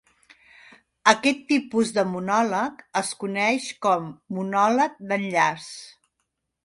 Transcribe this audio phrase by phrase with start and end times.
[1.11, 5.69] Aquest tipus de monòleg es coneix com monòleg d'enllaç.